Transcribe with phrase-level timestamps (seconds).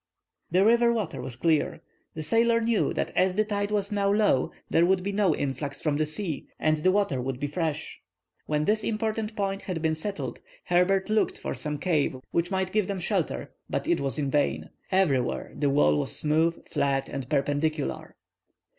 [0.49, 1.83] The river water was clear.
[2.15, 5.79] The sailor knew that as the tide was now low there would be no influx
[5.79, 7.99] from the sea, and the water would be fresh.
[8.47, 12.87] When this important point had been settled, Herbert looked for some cave which might give
[12.87, 14.71] them shelter, but it was in vain.
[14.89, 18.15] Everywhere the wall was smooth, flat, and perpendicular.